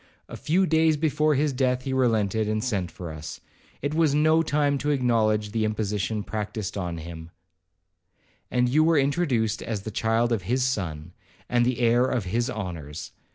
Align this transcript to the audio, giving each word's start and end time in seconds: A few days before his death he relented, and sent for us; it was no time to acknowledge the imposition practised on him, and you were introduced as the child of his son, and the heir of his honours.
A 0.27 0.35
few 0.35 0.65
days 0.65 0.97
before 0.97 1.35
his 1.35 1.53
death 1.53 1.83
he 1.83 1.93
relented, 1.93 2.49
and 2.49 2.63
sent 2.63 2.89
for 2.89 3.11
us; 3.11 3.39
it 3.83 3.93
was 3.93 4.15
no 4.15 4.41
time 4.41 4.79
to 4.79 4.89
acknowledge 4.89 5.51
the 5.51 5.63
imposition 5.63 6.23
practised 6.23 6.75
on 6.75 6.97
him, 6.97 7.29
and 8.49 8.67
you 8.67 8.83
were 8.83 8.97
introduced 8.97 9.61
as 9.61 9.83
the 9.83 9.91
child 9.91 10.31
of 10.31 10.41
his 10.41 10.63
son, 10.63 11.13
and 11.47 11.67
the 11.67 11.79
heir 11.79 12.05
of 12.05 12.25
his 12.25 12.49
honours. 12.49 13.11